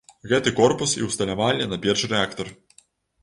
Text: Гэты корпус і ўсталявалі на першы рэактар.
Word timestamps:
Гэты 0.29 0.51
корпус 0.59 0.95
і 1.01 1.09
ўсталявалі 1.09 1.69
на 1.73 1.77
першы 1.83 2.09
рэактар. 2.13 2.47